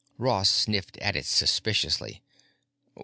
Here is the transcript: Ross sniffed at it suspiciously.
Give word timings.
Ross 0.17 0.49
sniffed 0.49 0.97
at 0.97 1.15
it 1.15 1.27
suspiciously. 1.27 2.23